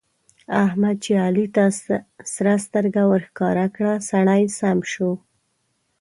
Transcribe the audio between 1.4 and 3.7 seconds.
ته سره سترګه ورښکاره